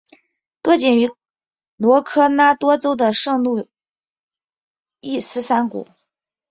[0.63, 1.15] 多见于科
[1.77, 2.03] 罗
[2.35, 3.67] 拉多州的圣路
[4.99, 5.87] 易斯山谷。